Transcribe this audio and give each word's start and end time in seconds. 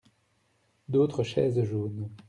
D’autres 0.89 1.21
chaises 1.23 1.61
jaunes. 1.63 2.09